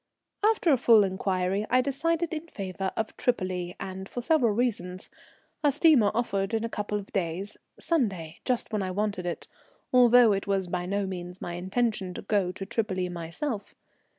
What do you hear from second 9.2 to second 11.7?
it, although it was by no means my